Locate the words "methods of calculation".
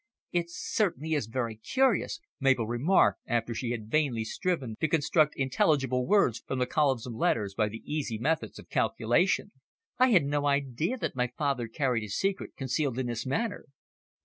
8.17-9.51